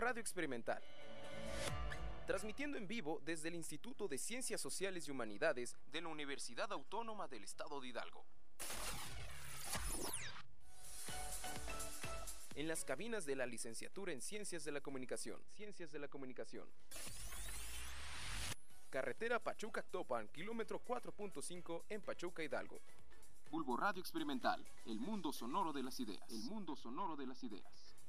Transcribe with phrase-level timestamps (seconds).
[0.00, 0.82] Radio Experimental.
[2.26, 7.28] Transmitiendo en vivo desde el Instituto de Ciencias Sociales y Humanidades de la Universidad Autónoma
[7.28, 8.24] del Estado de Hidalgo.
[12.54, 15.38] En las cabinas de la Licenciatura en Ciencias de la Comunicación.
[15.54, 16.66] Ciencias de la Comunicación.
[18.88, 22.80] Carretera Pachuca-Actopan, kilómetro 4.5 en Pachuca, Hidalgo.
[23.50, 26.30] Bulbo Radio Experimental, el mundo sonoro de las ideas.
[26.30, 27.99] El mundo sonoro de las ideas.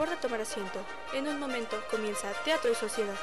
[0.00, 0.78] Favor de tomar asiento.
[1.12, 3.14] En un momento comienza Teatro y Sociedad.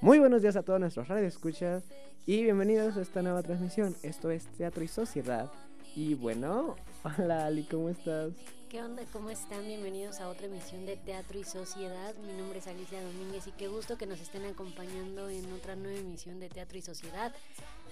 [0.00, 1.84] Muy buenos días a todos nuestros radioescuchas
[2.24, 3.94] y bienvenidos a esta nueva transmisión.
[4.02, 5.52] Esto es Teatro y Sociedad.
[5.94, 6.76] Y bueno,
[7.18, 8.32] hola Ali, ¿cómo estás?
[8.70, 9.02] ¿Qué onda?
[9.12, 9.66] ¿Cómo están?
[9.66, 12.14] Bienvenidos a otra emisión de Teatro y Sociedad.
[12.26, 15.98] Mi nombre es Alicia Domínguez y qué gusto que nos estén acompañando en otra nueva
[15.98, 17.34] emisión de Teatro y Sociedad.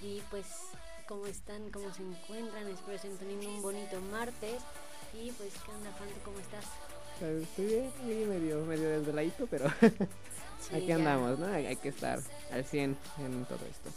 [0.02, 0.46] Y pues,
[1.08, 1.70] ¿cómo están?
[1.70, 2.68] ¿Cómo se encuentran?
[2.68, 4.62] Espero estén teniendo un bonito martes.
[5.12, 6.14] Y pues, ¿qué onda, Fanto?
[6.24, 6.64] ¿Cómo estás?
[7.20, 9.68] Pues, Estoy bien, ahí medio, medio desveladito, pero
[10.60, 11.46] Sí, aquí ya- andamos, ¿no?
[11.46, 12.18] Hay hay que estar
[12.50, 13.90] al 100 en todo esto.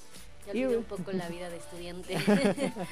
[0.47, 2.15] Ya Y- un poco la vida de estudiante.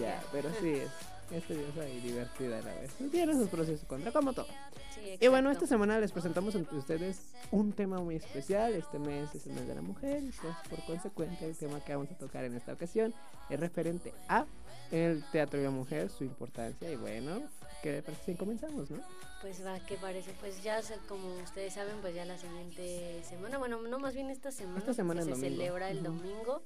[0.00, 0.90] Ya, pero sí, es,
[1.36, 2.90] es tediosa y divertida a la vez.
[3.10, 4.46] Tiene sus pros y sus contras, como todo.
[4.94, 7.18] Sí, Y bueno, esta semana les presentamos ante ustedes
[7.50, 8.74] un tema muy especial.
[8.74, 11.94] Este mes es el mes de la mujer y pues por consecuente el tema que
[11.94, 13.12] vamos a tocar en esta ocasión
[13.50, 14.46] es referente a
[14.90, 17.42] el teatro y la mujer, su importancia y bueno,
[17.82, 18.98] ¿qué les parece si comenzamos, no?
[19.40, 20.32] Pues va, ¿qué parece?
[20.40, 24.52] Pues ya, como ustedes saben, pues ya la siguiente semana, bueno, no más bien esta
[24.52, 25.56] semana, Esta semana que el se domingo.
[25.62, 26.62] celebra el domingo,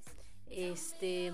[0.50, 1.32] este,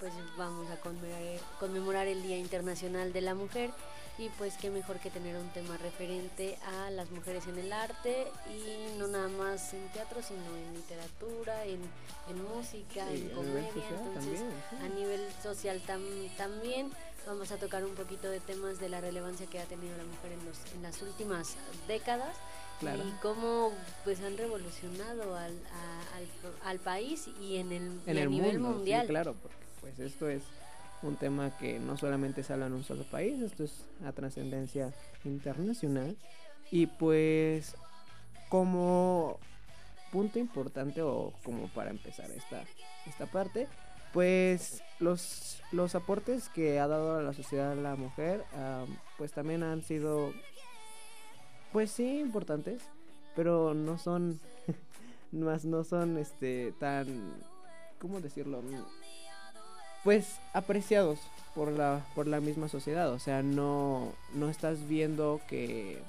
[0.00, 1.22] pues vamos a conmemorar,
[1.60, 3.70] conmemorar el Día Internacional de la Mujer
[4.18, 8.26] y pues qué mejor que tener un tema referente a las mujeres en el arte
[8.50, 11.80] y no nada más en teatro, sino en literatura, en,
[12.28, 14.76] en música, Sí, en comedia, entonces también, sí.
[14.84, 16.90] a nivel social tam- también
[17.26, 20.32] vamos a tocar un poquito de temas de la relevancia que ha tenido la mujer
[20.32, 21.54] en, los, en las últimas
[21.86, 22.34] décadas
[22.80, 23.02] Claro.
[23.04, 23.72] y cómo
[24.04, 26.26] pues han revolucionado al, a- al,
[26.64, 29.06] al país y en el, y En a el nivel mundo, sí, mundial.
[29.08, 30.42] claro, porque pues esto es
[31.02, 34.92] un tema que no solamente se habla en un solo país, esto es a trascendencia
[35.24, 36.16] internacional
[36.70, 37.74] y pues
[38.48, 39.38] como
[40.12, 42.64] punto importante o como para empezar esta,
[43.06, 43.68] esta parte,
[44.12, 49.62] pues los, los aportes que ha dado a la sociedad la mujer, am, pues también
[49.62, 50.32] han sido,
[51.72, 52.82] pues sí, importantes,
[53.36, 54.38] pero no son,
[55.32, 57.06] más no son este tan,
[58.00, 58.62] ¿cómo decirlo?
[60.04, 61.18] Pues apreciados
[61.54, 66.02] por la, por la misma sociedad, o sea, no, no estás viendo que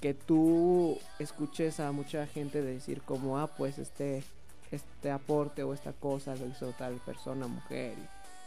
[0.00, 4.22] que tú escuches a mucha gente decir como, ah, pues este,
[4.70, 7.94] este aporte o esta cosa lo hizo tal persona, mujer,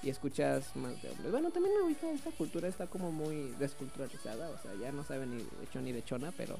[0.02, 1.32] y, y escuchas más de hombres.
[1.32, 5.38] Bueno, también ahorita esta cultura está como muy desculturalizada, o sea, ya no sabe ni
[5.38, 6.58] de hecho ni de chona, pero,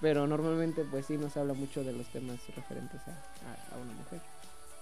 [0.00, 3.92] pero normalmente pues sí nos habla mucho de los temas referentes a, a- a una
[3.92, 4.20] mujer.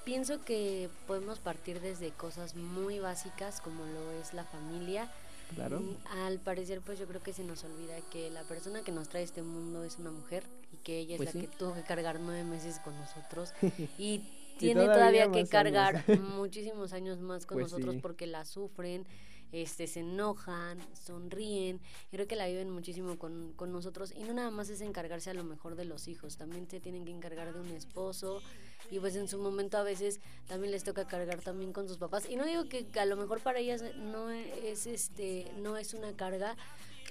[0.05, 5.11] Pienso que podemos partir desde cosas muy básicas como lo es la familia.
[5.55, 5.81] Claro.
[5.81, 9.09] Mm, Al parecer, pues yo creo que se nos olvida que la persona que nos
[9.09, 11.47] trae este mundo es una mujer y que ella es Pues la sí.
[11.47, 13.53] que tuvo que cargar nueve meses con nosotros
[13.99, 14.23] y
[14.61, 16.21] tiene todavía todavía, que cargar años.
[16.37, 18.01] muchísimos años más con Pues nosotros sí.
[18.01, 19.07] porque la sufren,
[19.53, 21.81] este, se enojan, sonríen.
[22.11, 25.35] Creo que la viven muchísimo con, con nosotros y no nada más es encargarse a
[25.35, 28.43] lo mejor de los hijos, también se tienen que encargar de un esposo
[28.91, 32.29] y pues en su momento a veces también les toca cargar también con sus papás
[32.29, 36.13] y no digo que a lo mejor para ellas no es este no es una
[36.17, 36.57] carga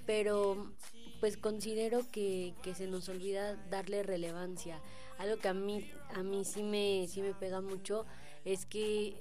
[0.05, 0.71] pero
[1.19, 4.81] pues considero que, que se nos olvida darle relevancia
[5.19, 8.06] algo que a mí a mí sí me sí me pega mucho
[8.45, 9.16] es que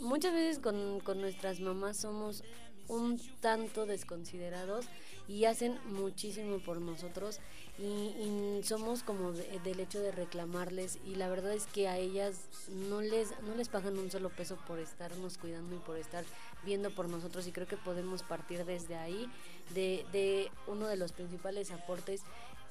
[0.00, 2.44] muchas veces con, con nuestras mamás somos
[2.88, 4.86] un tanto desconsiderados
[5.26, 7.40] y hacen muchísimo por nosotros
[7.78, 11.98] y, y somos como de- del hecho de reclamarles y la verdad es que a
[11.98, 16.24] ellas no les no les pagan un solo peso por estarnos cuidando y por estar
[16.64, 19.28] viendo por nosotros y creo que podemos partir desde ahí
[19.74, 22.22] de, de uno de los principales aportes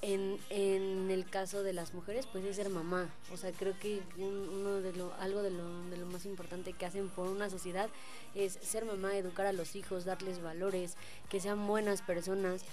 [0.01, 4.01] en, en el caso de las mujeres pues es ser mamá o sea creo que
[4.17, 7.49] un- uno de lo algo de lo, de lo más importante que hacen por una
[7.49, 7.89] sociedad
[8.35, 10.95] es ser mamá, educar a los hijos, darles valores,
[11.29, 12.63] que sean buenas personas.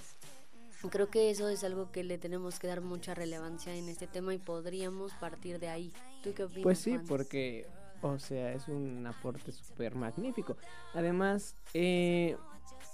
[0.91, 4.35] Creo que eso es algo que le tenemos que dar mucha relevancia en este tema
[4.35, 5.93] y podríamos partir de ahí.
[6.25, 6.65] ¿Tú qué opinas?
[6.65, 7.69] Pues sí, porque,
[8.03, 10.57] o sea, es un aporte súper magnífico.
[10.95, 12.37] Además, eh,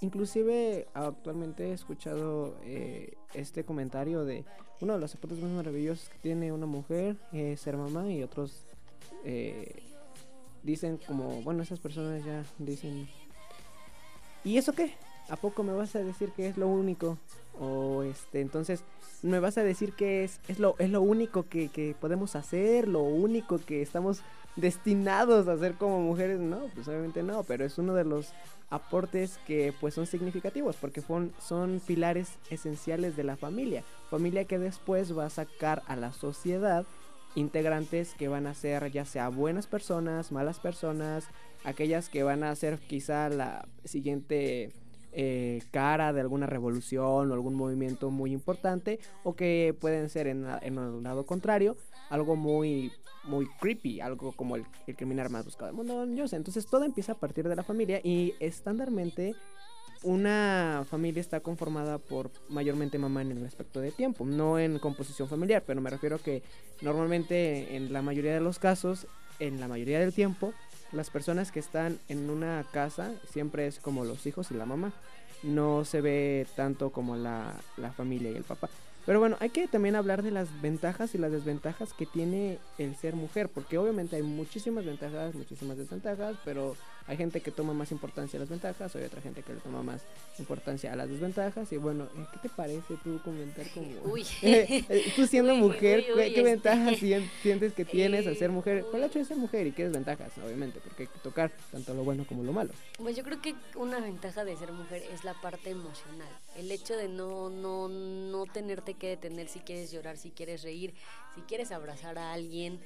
[0.01, 4.45] inclusive actualmente he escuchado eh, este comentario de
[4.81, 8.65] uno de los aportes más maravillosos que tiene una mujer es ser mamá y otros
[9.25, 9.83] eh,
[10.63, 13.07] dicen como, bueno, esas personas ya dicen,
[14.43, 14.93] ¿y eso qué?
[15.29, 17.17] ¿A poco me vas a decir que es lo único?
[17.59, 18.83] O este, entonces,
[19.21, 22.87] ¿me vas a decir que es, es, lo, es lo único que, que podemos hacer?
[22.87, 24.21] ¿Lo único que estamos
[24.59, 26.39] destinados a hacer como mujeres?
[26.39, 28.33] No, pues obviamente no, pero es uno de los
[28.69, 33.83] aportes que pues son significativos porque son, son pilares esenciales de la familia.
[34.09, 36.85] Familia que después va a sacar a la sociedad
[37.35, 41.25] integrantes que van a ser ya sea buenas personas, malas personas,
[41.63, 44.71] aquellas que van a ser quizá la siguiente
[45.11, 50.45] eh, cara de alguna revolución o algún movimiento muy importante o que pueden ser en,
[50.61, 51.77] en el lado contrario
[52.09, 52.91] algo muy
[53.25, 56.37] muy creepy, algo como el, el criminal más buscado del mundo, yo sé.
[56.37, 59.35] Entonces todo empieza a partir de la familia y estándarmente
[60.03, 65.27] una familia está conformada por mayormente mamá en el aspecto de tiempo, no en composición
[65.27, 66.41] familiar, pero me refiero que
[66.81, 69.07] normalmente en la mayoría de los casos,
[69.39, 70.53] en la mayoría del tiempo,
[70.91, 74.91] las personas que están en una casa siempre es como los hijos y la mamá.
[75.43, 78.69] No se ve tanto como la, la familia y el papá.
[79.05, 82.95] Pero bueno, hay que también hablar de las ventajas y las desventajas que tiene el
[82.95, 86.75] ser mujer, porque obviamente hay muchísimas ventajas, muchísimas desventajas, pero
[87.07, 89.81] hay gente que toma más importancia a las ventajas, hay otra gente que le toma
[89.83, 90.01] más
[90.37, 91.71] importancia a las desventajas.
[91.71, 93.87] Y bueno, eh, ¿qué te parece tú comentar como...
[94.13, 94.25] Uy.
[94.41, 96.43] Eh, tú siendo mujer, uy, uy, ¿qué, qué este.
[96.43, 98.85] ventajas sien- sientes que tienes al ser mujer?
[98.93, 102.03] el hecho de ser mujer y qué desventajas, obviamente, porque hay que tocar tanto lo
[102.03, 102.71] bueno como lo malo.
[102.97, 106.27] Pues yo creo que una ventaja de ser mujer es la parte emocional.
[106.55, 110.93] El hecho de no, no, no tenerte que detener si quieres llorar, si quieres reír,
[111.35, 112.79] si quieres abrazar a alguien.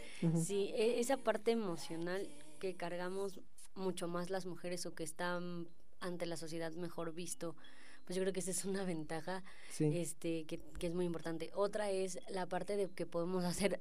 [0.46, 2.28] Sí, e- esa parte emocional
[2.60, 3.40] que cargamos
[3.76, 5.68] mucho más las mujeres o que están
[6.00, 7.56] ante la sociedad mejor visto.
[8.06, 9.98] Pues yo creo que esa es una ventaja Sí.
[9.98, 11.52] este que, que es muy importante.
[11.56, 13.80] Otra es la parte de que podemos hacer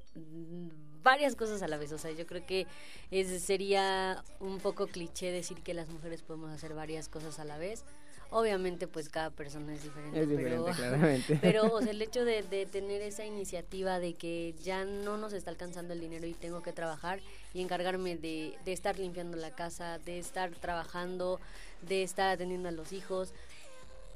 [1.02, 1.92] varias cosas a la vez.
[1.92, 2.66] O sea, yo creo que
[3.10, 7.58] es, sería un poco cliché decir que las mujeres podemos hacer varias cosas a la
[7.58, 7.84] vez.
[8.32, 10.20] Obviamente, pues cada persona es diferente.
[10.22, 11.38] Es diferente, pero, claramente.
[11.40, 15.32] pero o sea, el hecho de, de tener esa iniciativa de que ya no nos
[15.34, 17.20] está alcanzando el dinero y tengo que trabajar
[17.52, 21.40] y encargarme de, de estar limpiando la casa, de estar trabajando,
[21.82, 23.34] de estar atendiendo a los hijos,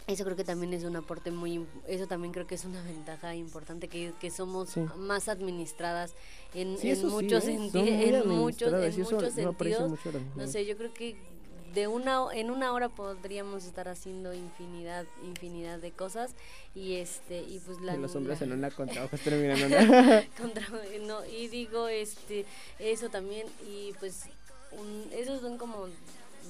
[0.06, 3.34] eso creo que también es un aporte muy, eso también creo que es una ventaja
[3.34, 4.80] importante, que, que somos Sí.
[4.96, 6.14] más administradas
[6.54, 7.54] en, Sí, en eso sí, muchos ¿eh?
[7.54, 7.60] en
[8.28, 9.98] muchos, en muchos sentidos.
[10.36, 11.16] No sé, yo creo que
[11.74, 16.30] de una en una hora podríamos estar haciendo infinidad, infinidad de cosas
[16.74, 19.88] y este y pues la Y los hombres la- en una con trabajos terminan en
[19.88, 20.24] una.
[20.38, 20.66] contra
[21.02, 22.44] no y digo este
[22.78, 24.22] eso también y pues
[24.72, 25.86] un, esos son como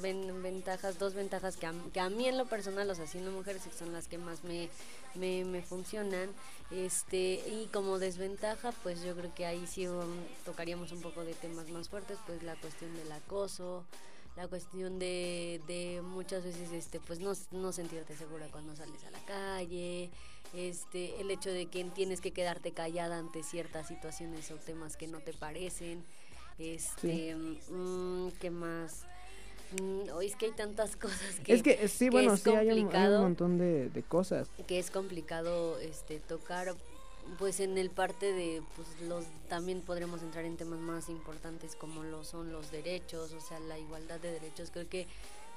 [0.02, 3.30] ven- ventajas dos ventajas que a, que a mí en lo personal o sea siendo
[3.30, 4.68] mujeres son las que más me,
[5.14, 6.28] me, me funcionan
[6.70, 10.04] este y como desventaja pues yo creo que ahí sí um,
[10.44, 13.84] tocaríamos un poco de temas más fuertes pues la cuestión del acoso
[14.36, 19.10] la cuestión de, de muchas veces este pues no, no sentirte segura cuando sales a
[19.10, 20.10] la calle
[20.54, 25.06] este el hecho de que tienes que quedarte callada ante ciertas situaciones o temas que
[25.08, 26.04] no te parecen
[26.58, 29.06] este mm, qué más
[29.72, 32.50] Mm, hoy es que hay tantas cosas que es que sí, que bueno, es sí,
[32.50, 34.48] hay un, hay un montón de, de cosas.
[34.66, 36.74] que es complicado este tocar
[37.38, 42.02] pues en el parte de pues los también podremos entrar en temas más importantes como
[42.04, 44.70] lo son los derechos o sea la igualdad de derechos.
[44.70, 45.06] Creo que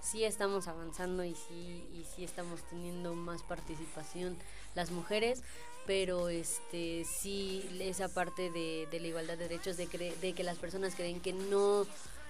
[0.01, 4.37] sí estamos avanzando y sí y sí estamos teniendo más participación
[4.75, 5.41] las mujeres
[5.85, 10.43] pero este sí esa parte de, de la igualdad de derechos de, cre- de que
[10.43, 11.85] las personas creen que no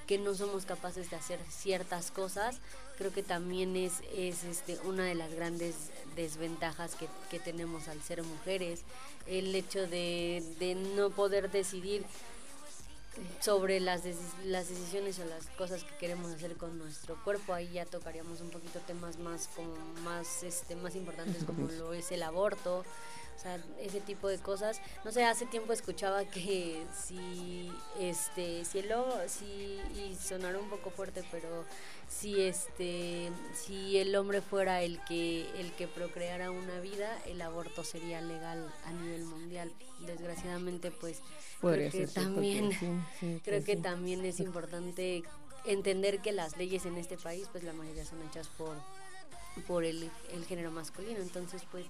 [0.07, 2.57] que no somos capaces de hacer ciertas cosas,
[2.97, 5.75] creo que también es, es este, una de las grandes
[6.19, 8.81] desventajas que, que tenemos al ser mujeres,
[9.25, 12.05] el hecho de, de no poder decidir
[13.39, 14.01] sobre las,
[14.45, 18.49] las decisiones o las cosas que queremos hacer con nuestro cuerpo ahí ya tocaríamos un
[18.49, 22.85] poquito temas más como más este más importantes como lo es el aborto
[23.39, 24.81] O sea, ese tipo de cosas.
[25.05, 28.93] No sé, hace tiempo escuchaba que si, este, si el
[29.27, 31.63] si, y sonaron un poco fuerte, pero
[32.09, 37.85] si este, si el hombre fuera el que, el que procreara una vida, el aborto
[37.85, 39.71] sería legal a nivel mundial.
[40.05, 41.21] Desgraciadamente, pues,
[41.61, 42.71] creo que también,
[43.45, 45.23] creo que también es importante
[45.65, 48.75] entender que las leyes en este país, pues la mayoría son hechas por
[49.67, 51.19] por el, el género masculino.
[51.19, 51.85] Entonces pues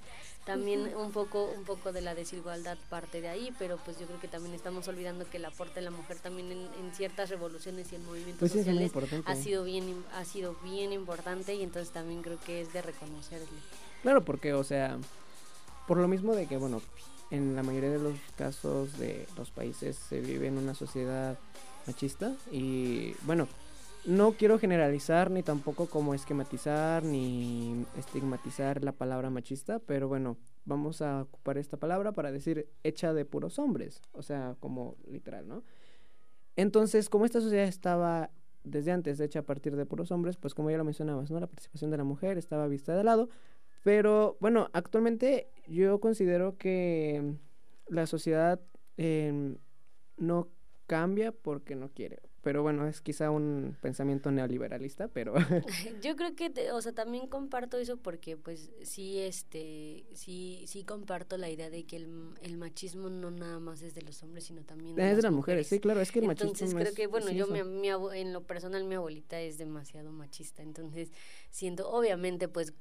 [0.46, 4.20] también un poco un poco de la desigualdad parte de ahí pero pues yo creo
[4.20, 7.96] que también estamos olvidando que el aporte de la mujer también en, ciertas revoluciones y
[7.96, 8.92] en movimientos pues sociales
[9.26, 13.48] ha sido bien ha sido bien importante y entonces también creo que es de reconocerle
[14.02, 14.98] claro porque o sea
[15.88, 16.82] por lo mismo de que bueno
[17.30, 21.38] en la mayoría de los casos de los países se vive en una sociedad
[21.86, 23.48] machista y bueno
[24.06, 31.02] no quiero generalizar ni tampoco como esquematizar ni estigmatizar la palabra machista, pero bueno, vamos
[31.02, 35.64] a ocupar esta palabra para decir hecha de puros hombres, o sea, como literal, ¿no?
[36.56, 38.32] Entonces, como esta sociedad estaba
[38.64, 41.40] desde antes hecha a partir de puros hombres, pues como ya lo mencionabas, ¿no?
[41.40, 43.30] La participación de la mujer estaba vista de lado,
[43.84, 47.36] pero bueno, actualmente yo considero que
[47.88, 48.62] la sociedad
[48.98, 49.56] eh,
[50.18, 50.50] no
[50.88, 55.34] cambia porque no quiere pero bueno, es quizá un pensamiento neoliberalista, pero...
[56.02, 61.38] Yo creo que, o sea, también comparto eso porque pues sí, este, sí, sí comparto
[61.38, 64.96] la idea de que el, machismo no nada más es de los hombres, sino también
[64.96, 65.68] de, las, mujeres.
[65.68, 68.84] Sí, claro, es que el machismo Entonces creo que, bueno, yo mi, en lo personal
[68.86, 71.12] mi abuelita es demasiado machista, entonces
[71.50, 72.74] siento, obviamente, pues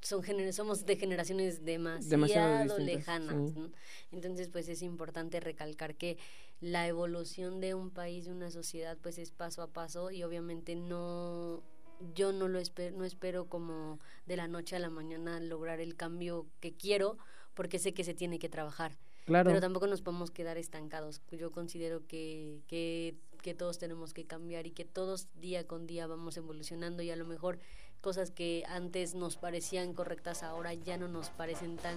[0.00, 3.52] son somos de generaciones demasiado, lejanas,
[4.12, 6.18] entonces pues es importante recalcar que
[6.60, 10.74] la evolución de un país, de una sociedad, pues es paso a paso y obviamente
[10.74, 11.62] no
[12.14, 15.96] yo no lo espero, no espero como de la noche a la mañana lograr el
[15.96, 17.18] cambio que quiero,
[17.54, 18.96] porque sé que se tiene que trabajar.
[19.26, 19.48] Claro.
[19.48, 21.20] Pero tampoco nos podemos quedar estancados.
[21.30, 26.06] Yo considero que, que, que todos tenemos que cambiar y que todos día con día
[26.06, 27.58] vamos evolucionando y a lo mejor
[28.00, 31.96] cosas que antes nos parecían correctas ahora ya no nos parecen tan,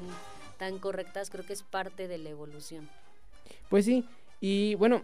[0.57, 1.29] tan correctas.
[1.29, 2.89] Creo que es parte de la evolución.
[3.69, 4.05] Pues sí,
[4.39, 5.03] y bueno,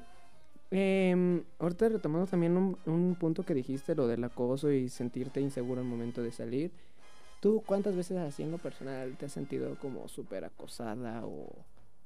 [0.71, 5.87] eh, ahorita retomando también un, punto que dijiste, lo del acoso y sentirte inseguro al
[5.87, 6.71] momento de salir.
[7.39, 11.49] ¿Tú cuántas veces así en lo personal te has sentido como súper acosada o,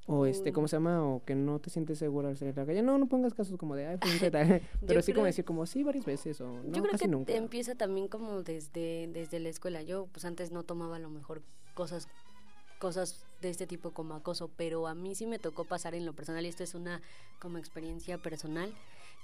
[0.06, 0.54] o este, mm.
[0.54, 1.04] ¿cómo se llama?
[1.04, 2.82] O que no te sientes segura al salir a la calle.
[2.82, 3.98] No, no pongas casos como de, ay,
[4.32, 4.62] tal.
[4.88, 7.34] Pero sí como decir, como sí, varias veces o no, Yo creo casi que nunca.
[7.34, 9.82] empieza también como desde, desde la escuela.
[9.82, 11.42] Yo, pues antes no tomaba a lo mejor
[11.74, 12.08] cosas
[12.80, 16.12] cosas de este tipo como acoso, pero a mí sí me tocó pasar en lo
[16.12, 17.02] personal y esto es una
[17.40, 18.74] como experiencia personal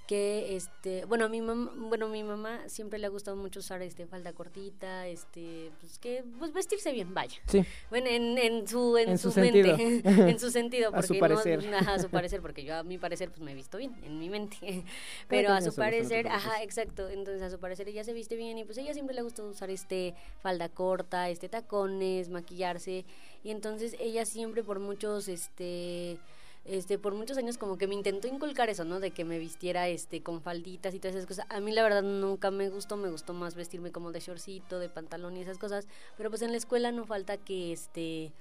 [0.09, 3.83] que este bueno a mi mamá bueno mi mamá siempre le ha gustado mucho usar
[3.83, 7.37] este falda cortita este pues que pues vestirse bien vaya.
[7.45, 7.63] Sí.
[7.91, 11.63] Bueno en, en su en, su, mente en su sentido porque a su parecer.
[11.69, 14.17] no, a su parecer porque yo a mi parecer pues me he visto bien en
[14.17, 14.83] mi mente.
[15.27, 18.63] Pero a su parecer ajá exacto entonces a su parecer ella se viste bien y
[18.63, 23.05] pues ella siempre le ha gustado usar este falda corta este tacones maquillarse
[23.43, 26.17] y entonces ella siempre por muchos este
[26.65, 28.99] este, por muchos años como que me intentó inculcar eso, ¿no?
[28.99, 31.45] De que me vistiera este con falditas y todas esas cosas.
[31.49, 34.89] A mí la verdad nunca me gustó, me gustó más vestirme como de shortcito, de
[34.89, 35.87] pantalón y esas cosas,
[36.17, 38.31] pero pues en la escuela no falta que este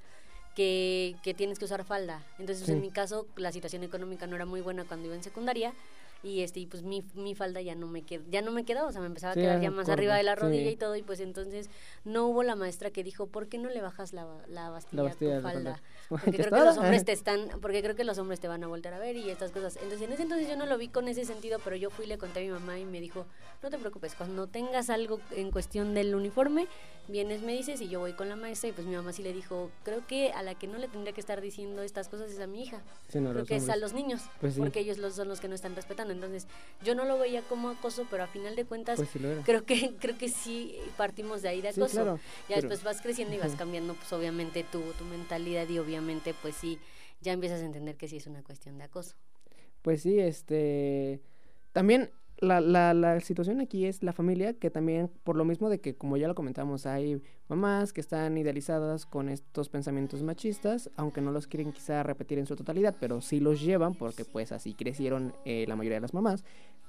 [0.55, 2.27] que, que tienes que usar falda.
[2.39, 5.73] Entonces, en mi caso, la situación económica no era muy buena cuando iba en secundaria
[6.23, 8.87] y este y pues mi, mi falda ya no me quedó ya no me quedó
[8.87, 11.03] o sea me empezaba a quedar ya más arriba de la rodilla y todo y
[11.03, 11.71] pues entonces
[12.05, 15.15] no hubo la maestra que dijo ¿por qué no le bajas la, la bastilla, a
[15.15, 15.81] tu falda?
[16.09, 18.67] porque creo que los hombres te están porque creo que los hombres te van a
[18.67, 19.77] volver a ver y estas cosas.
[19.77, 22.09] Entonces en ese entonces yo no lo vi con ese sentido pero yo fui y
[22.09, 23.27] le conté a mi mamá y me dijo
[23.63, 26.67] no te preocupes cuando tengas algo en cuestión del uniforme
[27.07, 29.33] vienes me dices y yo voy con la maestra y pues mi mamá sí le
[29.33, 32.41] dijo creo que a la que no le tendría que estar diciendo estas cosas es
[32.41, 35.41] a mi hija creo que es a los niños pues porque ellos los, son los
[35.41, 36.47] que no están respetando entonces,
[36.83, 39.11] yo no lo veía como acoso, pero a final de cuentas pues
[39.45, 42.19] creo que creo que sí partimos de ahí de acoso.
[42.49, 46.55] ya después vas creciendo y vas cambiando pues obviamente tu tu mentalidad y obviamente pues
[46.57, 46.79] sí
[47.21, 49.17] ya empiezas a entender que sí es una cuestión de acoso.
[49.83, 51.21] Pues sí, este
[51.73, 55.81] también la, la, la, situación aquí es la familia, que también, por lo mismo de
[55.81, 61.21] que, como ya lo comentamos, hay mamás que están idealizadas con estos pensamientos machistas, aunque
[61.21, 64.75] no los quieren quizá repetir en su totalidad, pero sí los llevan, porque pues así
[64.75, 66.45] crecieron eh, la mayoría de las mamás,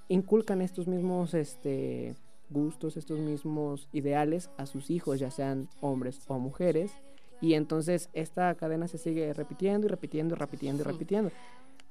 [0.07, 2.15] inculcan estos mismos este,
[2.49, 6.91] gustos, estos mismos ideales a sus hijos, ya sean hombres o mujeres,
[7.41, 11.31] y entonces esta cadena se sigue repitiendo y repitiendo y repitiendo y repitiendo.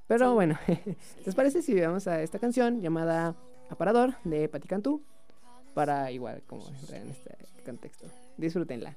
[0.07, 0.59] Pero bueno,
[1.27, 3.37] ¿les parece si vamos a esta canción llamada
[3.71, 5.03] Aparador de Paticantú
[5.75, 8.07] para igual como entrar en este contexto.
[8.37, 8.97] Disfrútenla.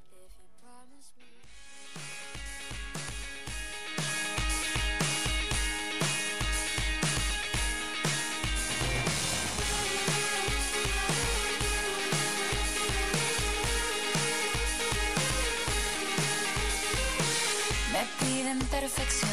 [17.92, 19.30] Me piden perfección,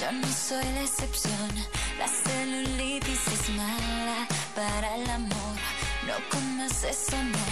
[0.00, 1.89] yo no soy la excepción.
[2.00, 4.26] La celulitis es mala
[4.56, 5.56] para el amor.
[6.06, 7.46] No comas eso, no.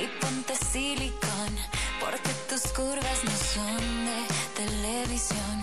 [0.00, 1.52] Y ponte silicón,
[2.00, 4.20] porque tus curvas no son de
[4.60, 5.56] televisión.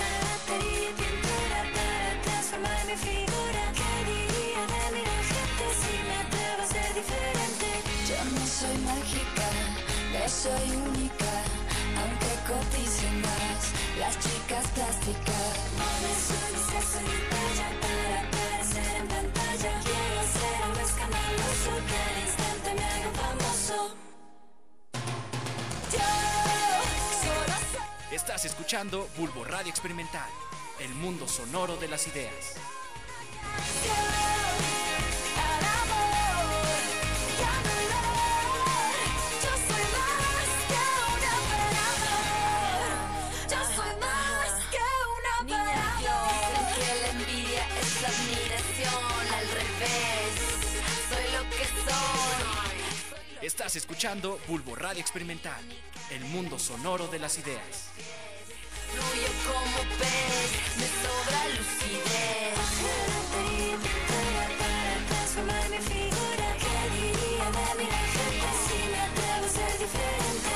[0.00, 3.62] La batería pintura para transformar mi figura.
[3.78, 7.68] ¿Qué diría de mi gente si me atrevo a ser diferente?
[8.08, 9.48] Yo no soy mágica,
[10.14, 11.32] yo soy única.
[12.00, 13.35] Aunque coticen más
[28.36, 30.28] Estás escuchando Bulbo Radio Experimental,
[30.80, 32.52] el mundo sonoro de las ideas.
[53.56, 55.64] Estás escuchando Bulbo Radio Experimental,
[56.10, 57.88] el mundo sonoro de las ideas.
[58.90, 62.52] Fluyo como pez, me sobra lucidez.
[64.58, 69.72] Para transformar mi figura, ¿qué diría de mí la gente si me atrevo a ser
[69.78, 70.52] diferente?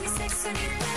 [0.00, 0.93] Ni sexo ni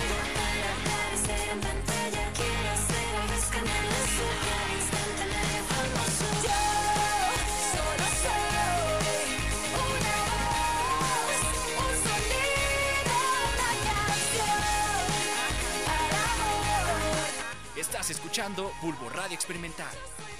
[18.80, 19.92] Bulbo Radio Experimental,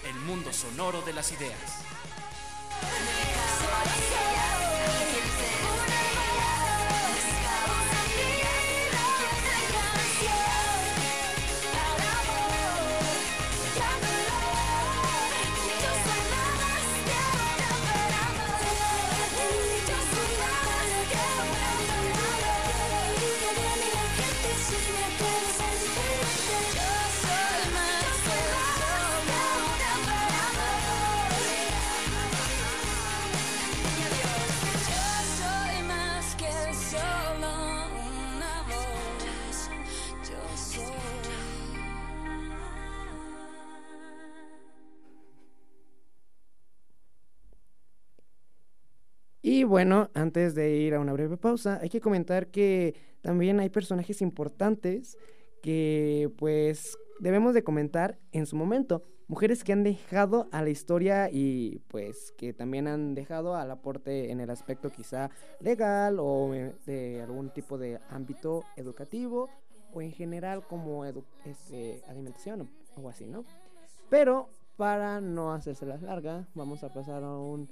[0.08, 1.84] el mundo sonoro de las ideas.
[49.68, 54.22] Bueno, antes de ir a una breve pausa, hay que comentar que también hay personajes
[54.22, 55.18] importantes
[55.62, 59.02] que pues debemos de comentar en su momento.
[59.26, 64.30] Mujeres que han dejado a la historia y pues que también han dejado al aporte
[64.30, 69.50] en el aspecto quizá legal o eh, de algún tipo de ámbito educativo
[69.92, 73.44] o en general como este, alimentación o algo así, ¿no?
[74.08, 77.68] Pero para no hacerse las larga, vamos a pasar a un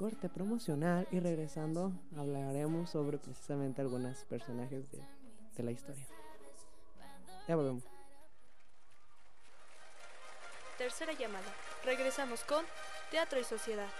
[0.00, 5.06] corte promocional y regresando hablaremos sobre precisamente algunos personajes de,
[5.54, 6.06] de la historia.
[7.46, 7.84] Ya volvemos.
[10.78, 11.44] Tercera llamada.
[11.84, 12.64] Regresamos con
[13.10, 13.90] Teatro y Sociedad.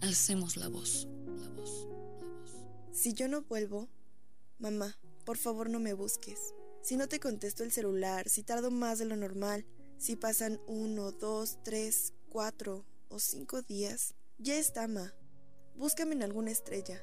[0.00, 1.06] Alcemos la voz.
[1.28, 1.86] La voz.
[2.18, 2.66] La voz.
[2.90, 3.88] Si yo no vuelvo,
[4.58, 6.56] mamá, por favor no me busques.
[6.82, 9.64] Si no te contesto el celular, si tardo más de lo normal,
[9.98, 15.14] si pasan uno, dos, tres, cuatro o cinco días, ya está, ma.
[15.76, 17.00] Búscame en alguna estrella.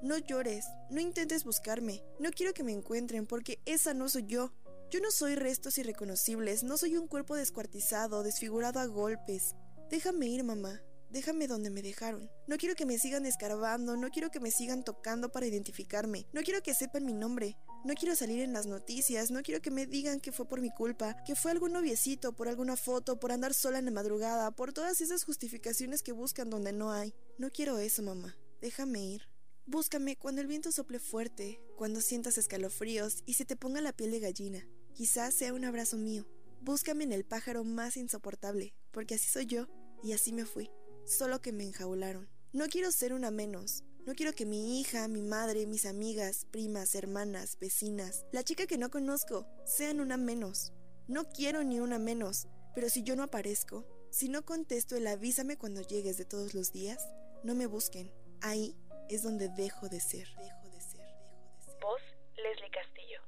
[0.00, 4.52] No llores, no intentes buscarme, no quiero que me encuentren porque esa no soy yo.
[4.90, 9.56] Yo no soy restos irreconocibles, no soy un cuerpo descuartizado, desfigurado a golpes.
[9.90, 10.82] Déjame ir, mamá.
[11.10, 12.30] Déjame donde me dejaron.
[12.46, 16.42] No quiero que me sigan escarbando, no quiero que me sigan tocando para identificarme, no
[16.42, 19.86] quiero que sepan mi nombre, no quiero salir en las noticias, no quiero que me
[19.86, 23.52] digan que fue por mi culpa, que fue algún noviecito, por alguna foto, por andar
[23.52, 27.14] sola en la madrugada, por todas esas justificaciones que buscan donde no hay.
[27.38, 28.36] No quiero eso, mamá.
[28.60, 29.28] Déjame ir.
[29.66, 34.10] Búscame cuando el viento sople fuerte, cuando sientas escalofríos y se te ponga la piel
[34.10, 34.66] de gallina.
[34.94, 36.26] Quizás sea un abrazo mío.
[36.60, 39.66] Búscame en el pájaro más insoportable, porque así soy yo,
[40.02, 40.70] y así me fui.
[41.04, 42.28] Solo que me enjaularon.
[42.54, 43.82] No quiero ser una menos.
[44.06, 48.78] No quiero que mi hija, mi madre, mis amigas, primas, hermanas, vecinas, la chica que
[48.78, 50.72] no conozco, sean una menos.
[51.08, 55.56] No quiero ni una menos, pero si yo no aparezco, si no contesto el avísame
[55.56, 57.04] cuando llegues de todos los días,
[57.42, 58.12] no me busquen.
[58.40, 58.76] Ahí
[59.08, 60.28] es donde dejo de ser.
[60.38, 61.80] Dejo de ser, dejo de ser.
[61.82, 62.02] Voz
[62.36, 63.20] Leslie Castillo.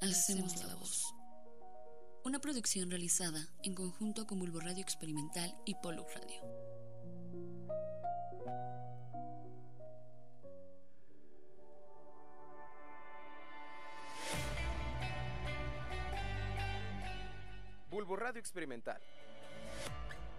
[0.00, 1.12] Alcemos la voz.
[2.24, 6.53] Una producción realizada en conjunto con Bulbo Radio Experimental y Polo Radio.
[17.94, 19.00] Bulbo Radio Experimental.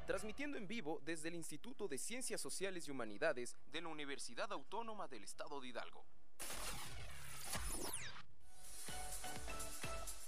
[0.05, 5.07] Transmitiendo en vivo desde el Instituto de Ciencias Sociales y Humanidades de la Universidad Autónoma
[5.07, 6.03] del Estado de Hidalgo.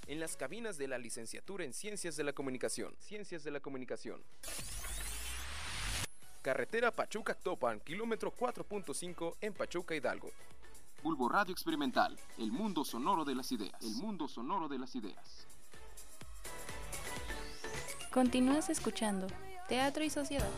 [0.07, 2.95] En las cabinas de la licenciatura en Ciencias de la Comunicación.
[2.97, 4.23] Ciencias de la Comunicación.
[6.41, 10.31] Carretera Pachuca-Topan, kilómetro 4.5 en Pachuca, Hidalgo.
[11.03, 13.81] Bulbo Radio Experimental, el mundo sonoro de las ideas.
[13.81, 15.45] El mundo sonoro de las ideas.
[18.17, 19.27] Continúas escuchando
[19.69, 20.49] Teatro y Sociedad.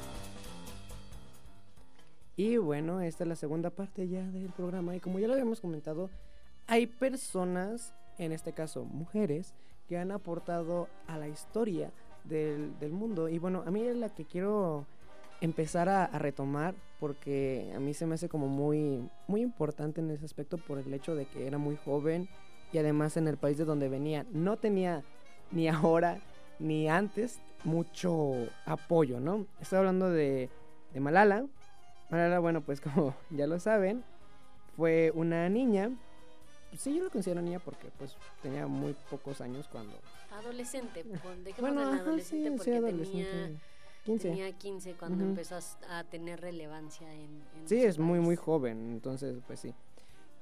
[2.37, 5.59] Y bueno, esta es la segunda parte ya del programa y como ya lo habíamos
[5.59, 6.09] comentado,
[6.67, 9.55] hay personas, en este caso mujeres,
[9.89, 11.91] que han aportado a la historia
[12.23, 13.27] del, del mundo.
[13.27, 14.85] Y bueno, a mí es la que quiero
[15.41, 20.23] empezar a, retomar porque a mí se me hace como muy, muy importante en ese
[20.23, 22.29] aspecto por el hecho de que era muy joven
[22.71, 25.03] y además en el país de donde venía no tenía
[25.51, 26.21] ni ahora
[26.59, 28.33] ni antes mucho
[28.65, 29.45] apoyo, ¿no?
[29.59, 30.49] Estoy hablando de,
[30.93, 31.45] de Malala.
[32.09, 34.03] Malala, bueno, pues como ya lo saben,
[34.75, 35.91] fue una niña.
[36.77, 39.93] Sí, yo lo considero niña porque pues tenía muy pocos años cuando...
[40.31, 41.03] Adolescente,
[41.59, 43.31] bueno, ajá, adolescente sí, porque sí, adolescente.
[43.31, 43.59] tenía...
[44.05, 44.29] 15.
[44.29, 49.35] Tenía 15 cuando empezó a tener relevancia en, en Sí, es muy, muy joven, entonces,
[49.45, 49.73] pues sí.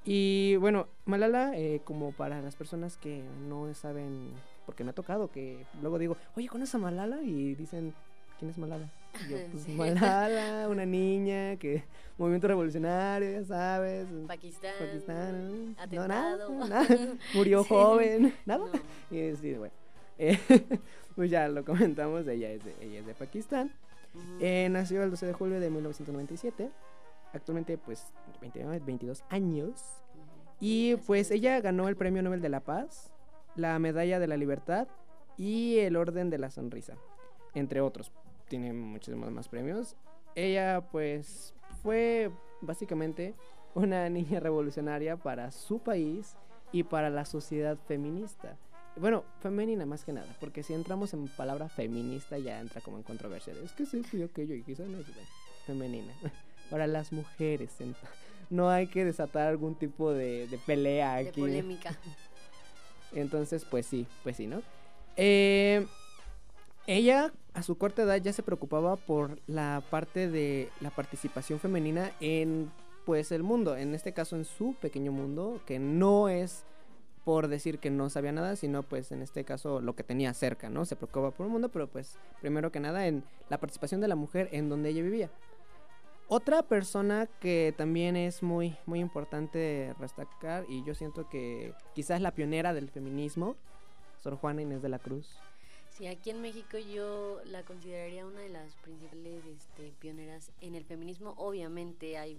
[0.05, 4.31] Y bueno, Malala, eh, como para las personas que no saben,
[4.67, 7.23] porque me ha tocado que luego digo, oye, ¿conoces a Malala?
[7.23, 7.93] Y dicen,
[8.37, 8.87] ¿quién es Malala?
[9.25, 9.71] Y yo, pues Sí.
[9.71, 11.83] Malala, una niña que,
[12.19, 14.05] movimiento revolucionario, ya sabes.
[14.27, 16.07] Pakistán, Pakistán, no, atentado.
[16.07, 17.69] nada, nada, murió Sí.
[17.69, 18.65] joven, nada.
[18.65, 18.71] No.
[19.09, 19.73] Y sí, bueno,
[20.19, 20.37] eh,
[21.15, 23.71] pues ya lo comentamos, ella es de, ella es de Pakistán.
[24.39, 26.69] Eh, nació el 12 de julio de 1997.
[27.33, 28.03] Actualmente, pues,
[28.41, 29.81] 29, 22 años.
[30.59, 31.31] Y pues es.
[31.31, 33.11] ella ganó el Premio Nobel de la Paz,
[33.57, 34.87] la Medalla de la Libertad
[35.37, 36.95] y el Orden de la Sonrisa,
[37.53, 38.11] entre otros.
[38.47, 39.95] Tiene muchísimos más premios.
[40.35, 43.35] Ella, pues, fue básicamente
[43.75, 46.35] una niña revolucionaria para su país
[46.71, 48.57] y para la sociedad feminista.
[48.95, 53.03] Bueno, femenina más que nada, porque si entramos en palabra feminista ya entra como en
[53.03, 53.53] controversia.
[53.63, 55.29] Es que sí, sí, aquello y quizás no es bueno".
[55.65, 56.13] femenina.
[56.69, 57.75] Para las mujeres.
[58.49, 61.41] No hay que desatar algún tipo de, de pelea De aquí.
[61.41, 61.91] polémica.
[63.13, 64.61] Entonces, pues sí, pues sí, ¿no?
[65.15, 65.85] Eh,
[66.85, 72.11] ella a su corta edad ya se preocupaba por la parte de la participación femenina
[72.19, 72.71] en
[73.05, 76.65] pues el mundo, en este caso en su pequeño mundo, que no es
[77.23, 80.69] por decir que no sabía nada, sino pues en este caso lo que tenía cerca,
[80.69, 80.85] ¿no?
[80.85, 84.15] Se preocupaba por el mundo, pero pues primero que nada en la participación de la
[84.15, 85.29] mujer en donde ella vivía.
[86.29, 92.31] Otra persona que también es muy, muy importante destacar, y yo siento que quizás la
[92.31, 93.55] pionera del feminismo,
[94.21, 95.37] Sor Juana Inés de la Cruz.
[95.89, 100.83] Sí, aquí en México yo la consideraría una de las principales este, pioneras en el
[100.83, 101.33] feminismo.
[101.37, 102.37] Obviamente hay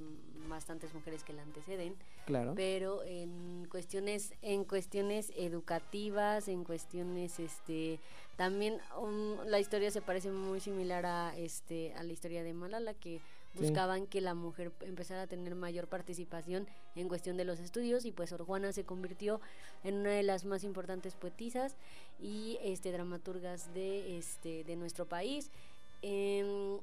[0.48, 1.96] bastantes mujeres que la anteceden,
[2.27, 2.53] Claro.
[2.55, 7.98] pero en cuestiones en cuestiones educativas, en cuestiones este
[8.37, 12.94] también um, la historia se parece muy similar a este a la historia de Malala
[12.94, 13.20] que.
[13.61, 16.66] Buscaban que la mujer empezara a tener mayor participación
[16.97, 19.40] en cuestión de los estudios y pues Sor se convirtió
[19.85, 21.77] en una de las más importantes poetisas
[22.21, 25.51] y este dramaturgas de este de nuestro país
[26.03, 26.81] en-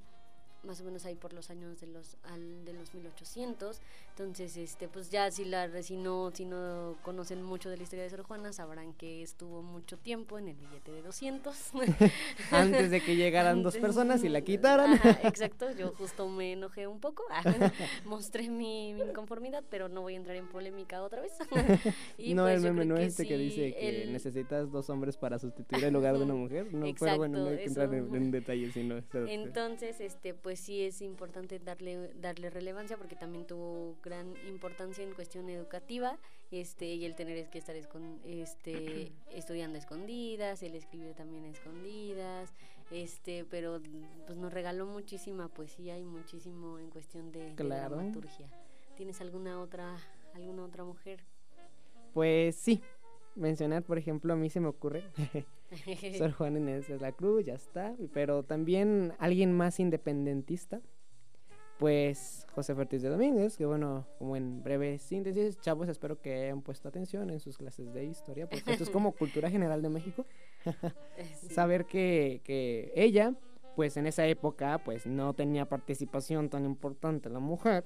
[0.63, 3.79] más o menos ahí por los años de los al, de los 1800
[4.17, 8.03] entonces este pues ya si la si no si no conocen mucho de la historia
[8.03, 11.53] de Sor Juana sabrán que estuvo mucho tiempo en el billete de 200
[12.51, 14.93] Antes de que llegaran dos personas y la quitaran.
[14.93, 17.23] Ajá, exacto, yo justo me enojé un poco,
[18.05, 21.33] mostré mi, mi inconformidad, pero no voy a entrar en polémica otra vez.
[22.17, 25.17] Y no, pues el meme no es este que dice que el- necesitas dos hombres
[25.17, 26.73] para sustituir el lugar de una mujer.
[26.73, 29.01] No, pero bueno, no hay que entrar en, en detalles, sino...
[29.27, 35.13] Entonces, este, pues sí es importante darle, darle relevancia porque también tuvo gran importancia en
[35.13, 36.17] cuestión educativa,
[36.51, 42.53] este, y el tener es que estar escon- este, estudiando escondidas, el escribir también escondidas,
[42.91, 43.81] este, pero
[44.27, 47.95] pues nos regaló muchísima poesía y muchísimo en cuestión de, de Claro.
[47.97, 48.47] dramaturgia.
[48.95, 49.97] ¿Tienes alguna otra,
[50.33, 51.19] alguna otra mujer?
[52.13, 52.81] Pues sí,
[53.35, 55.03] mencionar, por ejemplo, a mí se me ocurre
[56.17, 57.93] Sor Juana Inés de la Cruz, ya está.
[58.13, 60.79] Pero también alguien más independentista,
[61.77, 66.61] pues José Ortiz de Domínguez, que bueno, como en breve síntesis, chavos, espero que hayan
[66.61, 70.25] puesto atención en sus clases de historia, porque esto es como cultura general de México.
[71.39, 71.53] Sí.
[71.53, 73.35] Saber que, que ella,
[73.75, 77.85] pues en esa época, pues no tenía participación tan importante la mujer,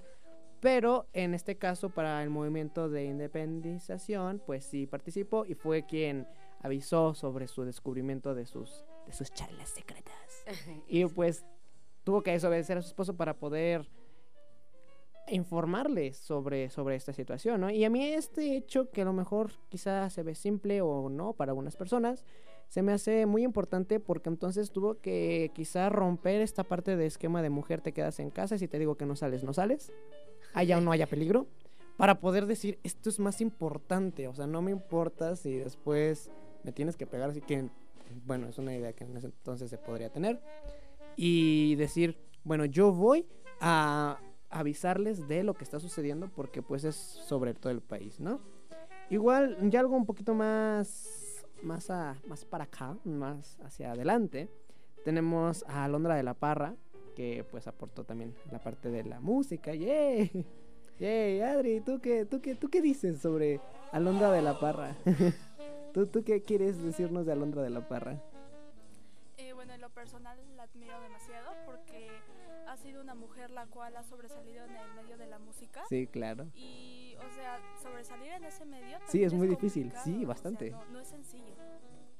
[0.59, 6.27] pero en este caso para el movimiento de independización, pues sí participó y fue quien
[6.61, 10.43] avisó sobre su descubrimiento de sus, de sus charlas secretas.
[10.87, 11.45] y pues
[12.09, 13.87] tuvo que desobedecer a su esposo para poder
[15.27, 17.69] informarle sobre, sobre esta situación, ¿no?
[17.69, 21.33] Y a mí este hecho, que a lo mejor quizás se ve simple o no
[21.33, 22.25] para algunas personas,
[22.67, 27.43] se me hace muy importante porque entonces tuvo que quizá romper esta parte de esquema
[27.43, 29.93] de mujer te quedas en casa y si te digo que no sales, no sales,
[30.55, 31.45] haya o no haya peligro,
[31.95, 36.31] para poder decir esto es más importante, o sea, no me importa si después
[36.63, 37.69] me tienes que pegar, así que,
[38.25, 40.41] bueno, es una idea que en ese entonces se podría tener,
[41.21, 43.27] y decir, bueno, yo voy
[43.59, 48.39] a avisarles de lo que está sucediendo porque pues es sobre todo el país, ¿no?
[49.09, 51.89] Igual, ya algo un poquito más, más,
[52.25, 54.49] más para acá, más hacia adelante,
[55.03, 56.77] tenemos a Alondra de la Parra,
[57.17, 60.45] que pues aportó también la parte de la música, ¡yay!
[61.01, 61.81] ¡Yay, Adri!
[61.81, 63.59] ¿tú qué, tú, qué, ¿Tú qué dices sobre
[63.91, 64.95] Alondra de la Parra?
[65.93, 68.23] ¿Tú, ¿Tú qué quieres decirnos de Alondra de la Parra?
[69.89, 72.09] Lo personal la admiro demasiado porque
[72.67, 75.81] ha sido una mujer la cual ha sobresalido en el medio de la música.
[75.89, 76.45] Sí, claro.
[76.53, 78.99] Y, o sea, sobresalir en ese medio.
[79.07, 80.75] Sí, es muy difícil, sí, bastante.
[80.91, 81.55] no, es sencillo.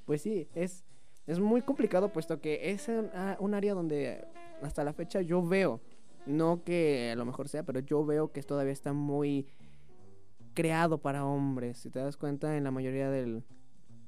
[0.05, 0.83] Pues sí, es,
[1.27, 4.25] es muy complicado puesto que es un, ah, un área donde
[4.63, 5.79] hasta la fecha yo veo,
[6.25, 9.47] no que a lo mejor sea, pero yo veo que todavía está muy
[10.55, 11.77] creado para hombres.
[11.77, 13.43] Si te das cuenta, en la mayoría del,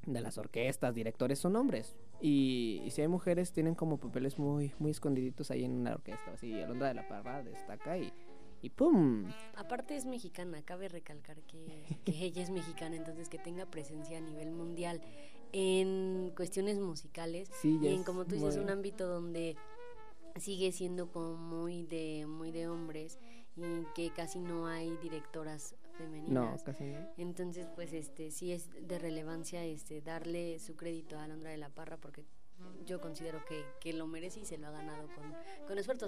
[0.08, 1.95] de las orquestas, directores son hombres.
[2.21, 6.34] Y, si hay mujeres, tienen como papeles muy, muy escondiditos ahí en una orquesta.
[6.34, 8.13] Así, Alondra de la Parra destaca y,
[8.62, 9.25] y ¡pum!
[9.55, 14.21] Aparte es mexicana, cabe recalcar que, que ella es mexicana, entonces que tenga presencia a
[14.21, 15.01] nivel mundial
[15.53, 19.57] en cuestiones musicales sí, y en, como tú dices, un ámbito donde
[20.39, 23.19] sigue siendo como muy de, muy de hombres
[23.55, 25.75] y que casi no hay directoras
[26.07, 26.99] no, casi no.
[27.17, 31.69] Entonces, pues este sí es de relevancia este darle su crédito a Alondra de la
[31.69, 32.25] Parra porque
[32.85, 35.33] yo considero que, que lo merece y se lo ha ganado con,
[35.67, 36.07] con esfuerzo.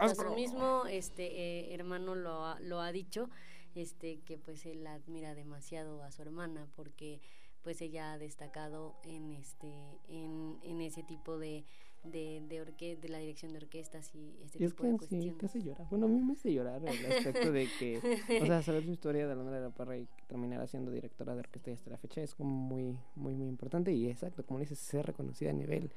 [0.00, 1.26] hasta su mismo este
[1.70, 3.28] eh, hermano lo ha, lo ha dicho,
[3.74, 7.20] este que pues él admira demasiado a su hermana porque
[7.62, 11.64] pues ella ha destacado en este en, en ese tipo de
[12.04, 15.26] de, de, orque de la dirección de orquestas y este tipo que, de cuestiones.
[15.26, 15.86] Sí, te hace llorar.
[15.90, 17.98] Bueno, a mí me hace llorar el aspecto de que,
[18.42, 21.40] o sea, saber su historia de Alondra de la Parra y terminar siendo directora de
[21.40, 24.78] orquesta y hasta la fecha es como muy, muy, muy importante y exacto, como dices,
[24.78, 25.90] ser reconocida a nivel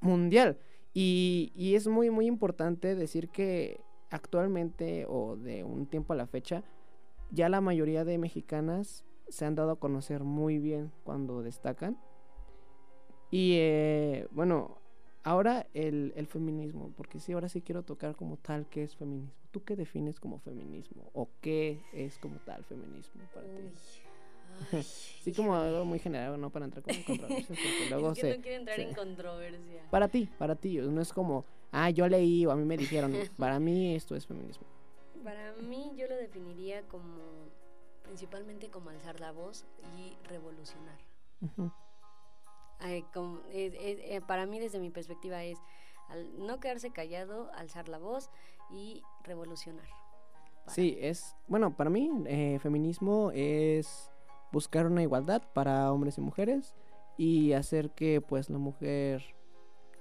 [0.00, 0.58] mundial.
[0.92, 6.26] Y, y es muy, muy importante decir que actualmente o de un tiempo a la
[6.26, 6.62] fecha,
[7.30, 11.98] ya la mayoría de mexicanas se han dado a conocer muy bien cuando destacan.
[13.30, 14.78] Y eh, bueno,
[15.24, 19.32] Ahora el, el, feminismo, porque sí, ahora sí quiero tocar como tal qué es feminismo.
[19.50, 21.10] ¿Tú qué defines como feminismo?
[21.14, 24.82] ¿O qué es como tal feminismo para ti?
[25.22, 28.36] sí, como algo muy general, no para entrar como en controversias, porque luego es se...
[28.36, 29.82] no quiero entrar en controversia.
[29.90, 33.14] Para ti, para ti, no es como, ah, yo leí o a mí me dijeron,
[33.38, 34.66] para mí esto es feminismo.
[35.22, 37.48] Para mí yo lo definiría como,
[38.02, 39.64] principalmente como alzar la voz
[39.96, 40.98] y revolucionar.
[42.80, 45.58] Eh, para mí desde mi perspectiva es
[46.38, 48.30] no quedarse callado, alzar la voz
[48.70, 49.86] y revolucionar.
[50.66, 54.10] Sí, es, bueno, para mí eh, feminismo es
[54.50, 56.74] buscar una igualdad para hombres y mujeres
[57.16, 59.22] y hacer que pues la mujer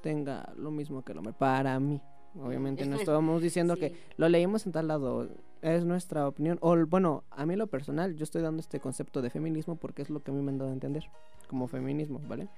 [0.02, 1.34] tenga lo mismo que el hombre.
[1.34, 2.02] Para mí,
[2.42, 5.28] obviamente no estamos diciendo que lo leímos en tal lado,
[5.64, 6.60] es nuestra opinión.
[6.62, 10.10] O bueno, a mí lo personal, yo estoy dando este concepto de feminismo porque es
[10.10, 11.10] lo que a mí me han dado a entender
[11.48, 12.50] como feminismo, ¿vale?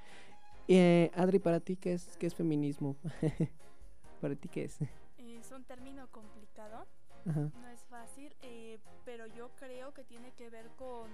[0.67, 2.95] Eh, Adri, para ti, ¿qué es, qué es feminismo?
[4.21, 4.79] ¿Para ti qué es?
[5.17, 6.87] Es un término complicado,
[7.25, 11.09] no es fácil, eh, pero yo creo que tiene que ver con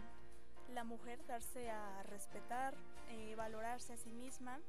[0.74, 2.76] la mujer darse a respetar,
[3.10, 4.60] eh, valorarse a sí misma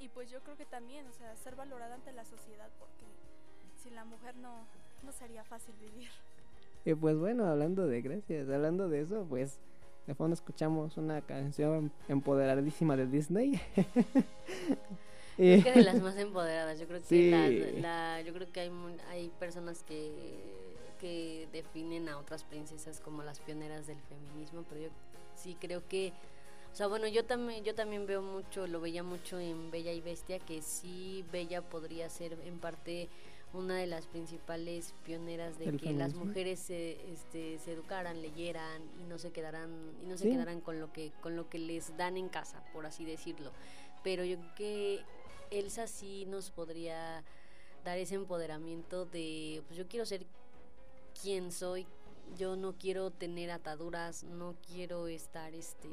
[0.00, 3.06] y pues yo creo que también, o sea, ser valorada ante la sociedad porque
[3.76, 4.66] sin la mujer no,
[5.04, 6.10] no sería fácil vivir.
[6.84, 9.58] Y pues bueno, hablando de gracias, hablando de eso, pues
[10.06, 13.60] de fondo escuchamos una canción empoderadísima de Disney.
[15.36, 18.70] Creo que de las más empoderadas, yo creo que la, yo creo que hay,
[19.10, 20.36] hay personas que,
[21.00, 24.88] que definen a otras princesas como las pioneras del feminismo, pero yo
[25.36, 26.12] sí creo que
[26.72, 30.00] o sea, bueno, yo también yo también veo mucho, lo veía mucho en Bella y
[30.00, 33.08] Bestia que sí Bella podría ser en parte
[33.52, 39.04] una de las principales pioneras de que las mujeres se, este, se educaran, leyeran y
[39.04, 39.70] no se quedaran
[40.02, 42.86] y no se quedaran con lo que con lo que les dan en casa, por
[42.86, 43.50] así decirlo.
[44.04, 45.00] Pero yo creo que
[45.50, 47.24] Elsa sí nos podría
[47.84, 50.26] dar ese empoderamiento de pues yo quiero ser
[51.20, 51.86] quien soy,
[52.36, 55.88] yo no quiero tener ataduras, no quiero estar este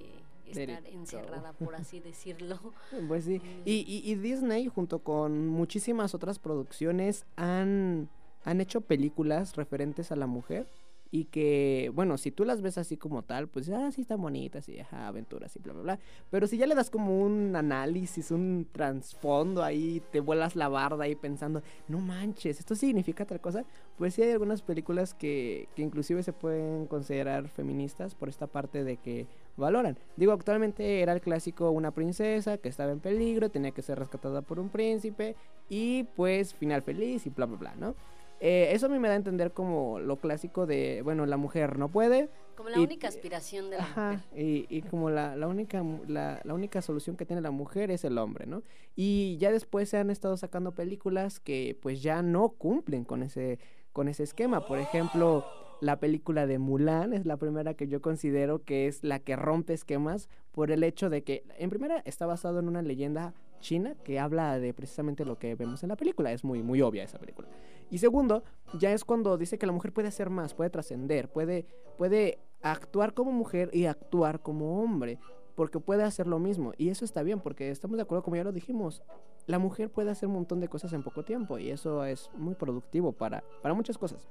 [0.52, 2.60] estar encerrada, por así decirlo.
[3.08, 8.10] Pues sí, y, y, y, Disney junto con muchísimas otras producciones han,
[8.44, 10.68] han hecho películas referentes a la mujer
[11.12, 14.68] y que, bueno, si tú las ves así como tal, pues, ah, sí están bonitas
[14.70, 16.00] y ajá, aventuras y bla, bla, bla.
[16.30, 21.06] Pero si ya le das como un análisis, un trasfondo ahí, te vuelas la barda
[21.06, 23.66] ahí pensando, no manches, esto significa otra cosa,
[23.98, 28.84] pues sí hay algunas películas que, que inclusive se pueden considerar feministas por esta parte
[28.84, 29.98] de que valoran.
[30.16, 34.42] Digo, actualmente era el clásico una princesa que estaba en peligro, tenía que ser rescatada
[34.42, 35.36] por un príncipe
[35.70, 37.96] y pues final feliz y bla, bla, bla, ¿no?
[38.40, 41.80] Eh, eso a mí me da a entender como lo clásico de, bueno, la mujer
[41.80, 42.30] no puede.
[42.56, 44.20] Como la única aspiración de la mujer.
[44.36, 48.04] Y, y como la, la única, la, la, única solución que tiene la mujer es
[48.04, 48.64] el hombre, ¿no?
[48.96, 53.60] Y ya después se han estado sacando películas que pues ya no cumplen con ese,
[53.92, 54.66] con ese esquema.
[54.68, 55.46] Por ejemplo,
[55.80, 59.74] la película de Mulan es la primera que yo considero que es la que rompe
[59.74, 64.20] esquemas por el hecho de que, en primera, está basado en una leyenda china que
[64.20, 66.32] habla de precisamente lo que vemos en la película.
[66.32, 67.48] Es muy, muy obvia esa película.
[67.90, 68.44] Y segundo,
[68.80, 71.66] ya es cuando dice que la mujer puede hacer más, puede trascender, puede,
[71.98, 75.20] puede actuar como mujer y actuar como hombre,
[75.56, 76.74] porque puede hacer lo mismo.
[76.78, 79.04] Y eso está bien, porque estamos de acuerdo, como ya lo dijimos,
[79.46, 82.54] la mujer puede hacer un montón de cosas en poco tiempo y eso es muy
[82.56, 84.28] productivo para, para muchas cosas.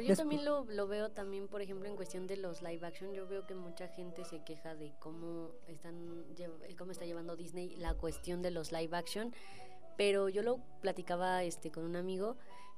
[0.00, 3.12] Yo también lo, lo, veo también, por ejemplo, en cuestión de los live action.
[3.12, 6.24] Yo veo que mucha gente se queja de cómo están
[6.76, 9.32] cómo está llevando Disney la cuestión de los live action,
[9.96, 12.36] pero yo lo platicaba este con un amigo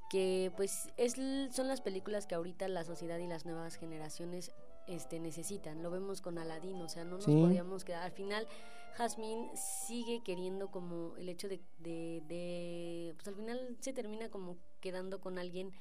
[0.08, 1.14] que pues es,
[1.52, 4.52] son las películas que ahorita la sociedad y las nuevas generaciones
[4.86, 5.82] este, necesitan.
[5.82, 8.02] Lo vemos con Aladdin, o sea, no nos podíamos quedar.
[8.02, 8.46] Al final,
[8.94, 14.56] Jasmine sigue queriendo como el hecho de, de, de, pues al final se termina como
[14.80, 15.72] quedando con alguien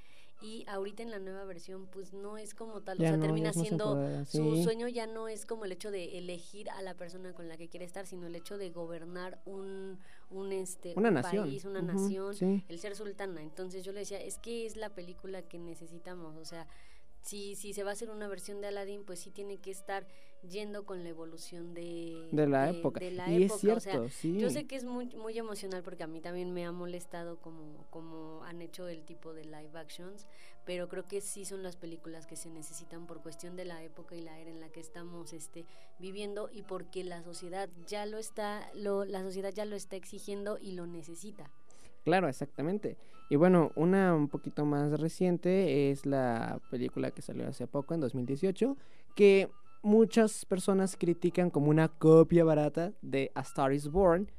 [0.41, 4.26] y ahorita en la nueva versión pues no es como tal, o sea, termina siendo
[4.26, 7.58] su sueño ya no es como el hecho de elegir a la persona con la
[7.58, 11.45] que quiere estar, sino el hecho de gobernar un un este una nación.
[11.45, 13.41] país, una nación, el ser sultana.
[13.41, 16.67] Entonces yo le decía, es que es la película que necesitamos, o sea,
[17.21, 20.08] si, si se va a hacer una versión de Aladdin, pues sí tiene que estar
[20.50, 23.04] yendo con la evolución de, de la época.
[23.04, 24.38] y es cierto, sí.
[24.40, 27.86] Yo sé que es muy, muy emocional porque a mí también me ha molestado como,
[27.90, 30.28] como han hecho el tipo de live actions,
[30.66, 34.16] pero creo que sí son las películas que se necesitan por cuestión de la época
[34.16, 35.66] y la era en la que estamos este,
[36.00, 40.58] viviendo y porque la sociedad ya lo está, lo, la sociedad ya lo está exigiendo
[40.60, 41.52] y lo necesita.
[42.04, 42.98] Claro, exactamente.
[43.30, 48.02] Y bueno, una un poquito más reciente es la película que salió hace poco, en
[48.02, 48.78] 2018,
[49.16, 49.50] que
[49.86, 54.32] muchas personas critican como una copia barata de A Star is Born,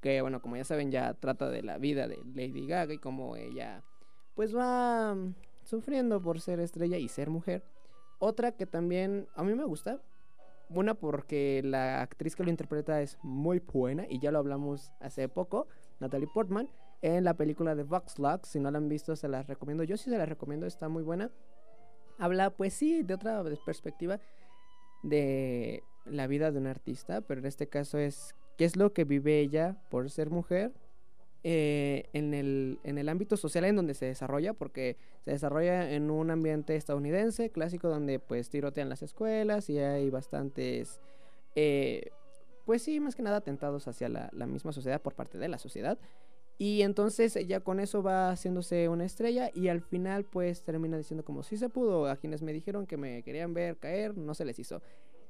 [0.00, 3.34] que bueno, como ya saben, ya trata de la vida de Lady Gaga y cómo
[3.34, 3.82] ella
[4.36, 5.16] pues va
[5.64, 7.64] sufriendo por ser estrella y ser mujer.
[8.20, 10.00] Otra que también a mí me gusta,
[10.70, 15.28] una porque la actriz que lo interpreta es muy buena y ya lo hablamos hace
[15.28, 15.66] poco,
[15.98, 16.68] Natalie Portman
[17.02, 18.48] en la película de Vox Lux.
[18.48, 19.82] Si no la han visto, se las recomiendo.
[19.82, 21.32] Yo sí se las recomiendo, está muy buena.
[22.18, 24.20] Habla, pues sí, de otra perspectiva
[25.02, 29.04] de la vida de un artista, pero en este caso es qué es lo que
[29.04, 30.72] vive ella por ser mujer
[31.44, 36.10] eh, en, el, en el ámbito social en donde se desarrolla, porque se desarrolla en
[36.10, 41.00] un ambiente estadounidense clásico donde pues tirotean las escuelas y hay bastantes,
[41.56, 42.10] eh,
[42.64, 45.58] pues sí, más que nada atentados hacia la, la misma sociedad por parte de la
[45.58, 45.98] sociedad.
[46.62, 51.24] Y entonces ya con eso va haciéndose una estrella y al final pues termina diciendo
[51.24, 52.06] como si se pudo.
[52.06, 54.80] A quienes me dijeron que me querían ver caer, no se les hizo.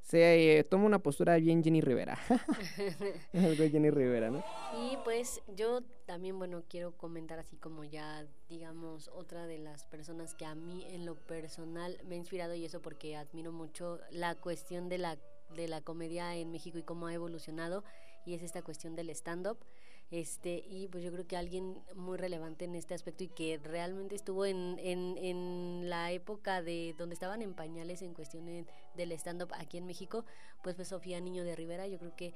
[0.02, 2.18] Se eh, toma una postura bien Jenny Rivera.
[3.32, 4.44] Algo Jenny Rivera, ¿no?
[4.76, 10.34] Y pues yo también, bueno, quiero comentar así como ya, digamos, otra de las personas
[10.34, 14.34] que a mí en lo personal me ha inspirado y eso porque admiro mucho la
[14.34, 15.16] cuestión de la,
[15.56, 17.84] de la comedia en México y cómo ha evolucionado
[18.26, 19.56] y es esta cuestión del stand-up.
[20.12, 24.14] Este, y pues yo creo que alguien muy relevante en este aspecto y que realmente
[24.14, 29.48] estuvo en, en, en la época de donde estaban en pañales en cuestiones del stand-up
[29.54, 30.26] aquí en México,
[30.62, 31.86] pues fue Sofía Niño de Rivera.
[31.86, 32.34] Yo creo que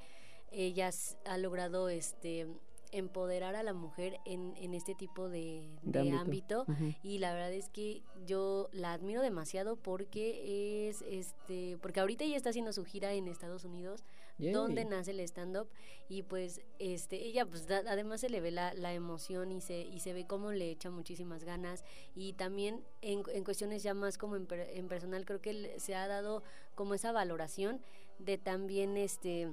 [0.51, 0.89] ella
[1.25, 2.47] ha logrado este
[2.91, 5.69] empoderar a la mujer en, en este tipo de,
[6.17, 6.65] ámbito,
[7.03, 12.37] y la verdad es que yo la admiro demasiado porque es este porque ahorita ella
[12.37, 14.03] está haciendo su gira en Estados Unidos
[14.37, 15.67] donde nace el stand up
[16.09, 19.99] y pues este ella pues además se le ve la, la, emoción y se y
[19.99, 21.83] se ve cómo le echa muchísimas ganas
[22.15, 26.07] y también en, en cuestiones ya más como en, en personal creo que se ha
[26.07, 26.43] dado
[26.75, 27.81] como esa valoración
[28.19, 29.51] de también este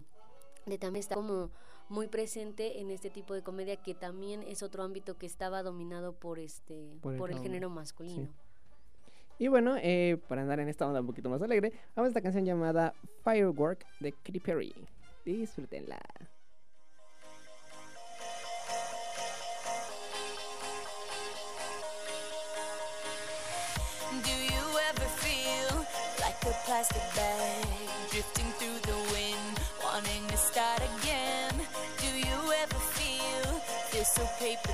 [0.66, 1.50] de también estar como
[1.88, 6.14] muy presente en este tipo de comedia que también es otro ámbito que estaba dominado
[6.14, 8.28] por este por, el, género masculino.
[9.38, 12.20] Y bueno, eh, para andar en esta onda un poquito más alegre, vamos a esta
[12.20, 14.74] canción llamada Firework de Perry.
[15.24, 16.00] Disfrútenla.
[24.22, 25.84] Do you ever feel
[26.20, 27.64] like a plastic bag
[28.12, 31.54] drifting through the wind, wanting to start again?
[31.98, 33.60] Do you ever feel
[33.90, 34.73] this so paper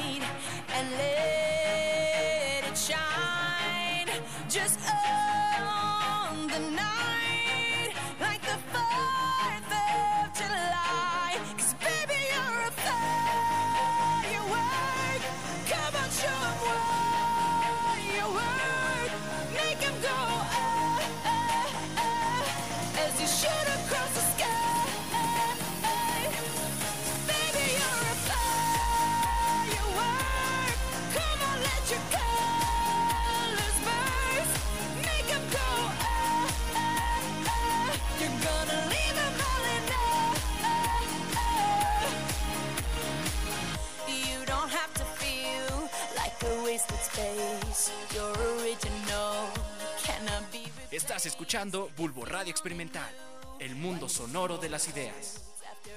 [51.11, 53.13] Estás escuchando Bulbo Radio Experimental,
[53.59, 55.41] el mundo sonoro de las ideas.
[55.67, 55.91] You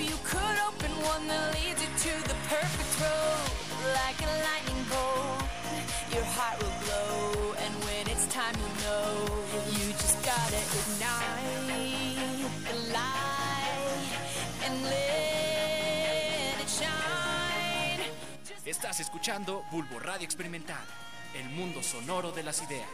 [0.00, 0.16] you
[6.16, 7.54] your heart will glow.
[7.58, 9.36] And when it's time, you'll know.
[9.68, 11.19] You just gotta ignite
[18.70, 20.84] Estás escuchando Bulbo Radio Experimental,
[21.34, 22.86] el mundo sonoro de las ideas.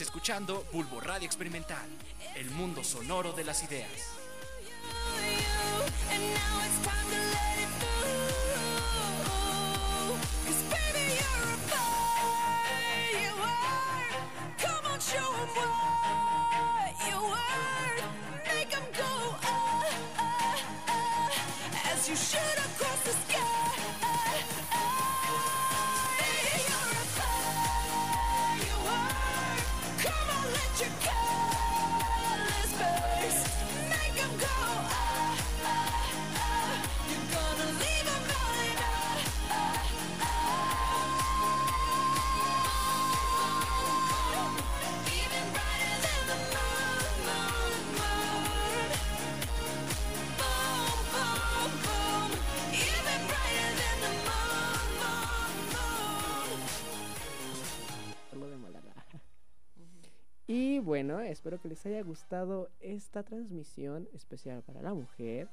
[0.00, 1.86] Escuchando Bulbo Radio Experimental,
[2.34, 4.14] el mundo sonoro de las ideas.
[60.80, 65.48] Bueno, espero que les haya gustado esta transmisión especial para la mujer.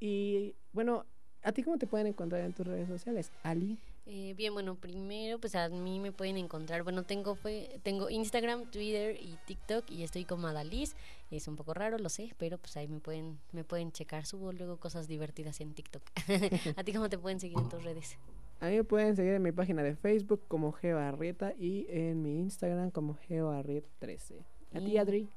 [0.00, 1.06] Y bueno,
[1.42, 3.32] ¿a ti cómo te pueden encontrar en tus redes sociales?
[3.42, 3.78] Ali.
[4.06, 8.70] Eh, bien, bueno, primero pues a mí me pueden encontrar, bueno, tengo fue, tengo Instagram,
[8.70, 10.94] Twitter y TikTok y estoy como Adaliz,
[11.30, 14.52] es un poco raro, lo sé, pero pues ahí me pueden, me pueden checar, subo
[14.52, 16.02] luego cosas divertidas en TikTok.
[16.76, 18.18] ¿A ti cómo te pueden seguir en tus redes?
[18.60, 22.40] A mí me pueden seguir en mi página de Facebook como GeoArrieta y en mi
[22.40, 24.44] Instagram como GeoArriet13.
[24.74, 25.28] ¿A ti, Adri?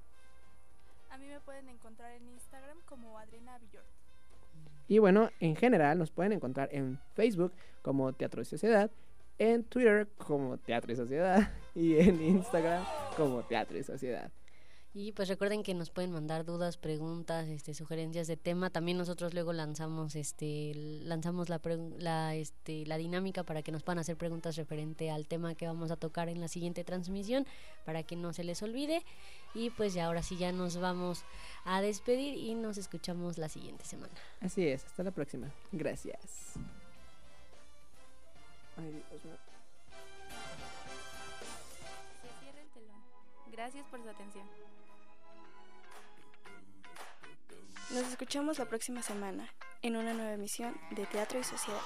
[1.09, 3.83] A mí me pueden encontrar en Instagram como Adriana Villor.
[4.87, 7.51] Y bueno, en general nos pueden encontrar en Facebook
[7.81, 8.89] como Teatro y Sociedad,
[9.37, 12.83] en Twitter como Teatro y Sociedad y en Instagram
[13.15, 14.31] como Teatro y Sociedad.
[14.99, 18.71] Y pues recuerden que nos pueden mandar dudas, preguntas, este, sugerencias de tema.
[18.71, 21.61] También nosotros luego lanzamos, este, lanzamos la,
[21.99, 25.91] la, este, la dinámica para que nos puedan hacer preguntas referente al tema que vamos
[25.91, 27.45] a tocar en la siguiente transmisión,
[27.85, 29.03] para que no se les olvide.
[29.53, 31.23] Y pues ya ahora sí ya nos vamos
[31.63, 34.15] a despedir y nos escuchamos la siguiente semana.
[34.41, 35.51] Así es, hasta la próxima.
[35.71, 36.53] Gracias.
[38.77, 39.37] Ay, Dios mío.
[42.23, 43.03] Se cierra el telón.
[43.51, 44.66] Gracias por su atención.
[47.97, 51.81] Nos escuchamos la próxima semana en una nueva emisión de Teatro y Sociedad.